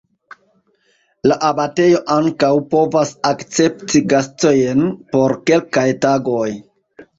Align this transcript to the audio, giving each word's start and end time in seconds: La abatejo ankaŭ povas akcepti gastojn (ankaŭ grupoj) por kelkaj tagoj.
La 1.31 1.35
abatejo 1.49 1.99
ankaŭ 2.13 2.49
povas 2.73 3.13
akcepti 3.33 4.03
gastojn 4.15 4.83
(ankaŭ 4.87 4.89
grupoj) 4.89 5.15
por 5.15 5.39
kelkaj 5.53 5.87
tagoj. 6.09 6.51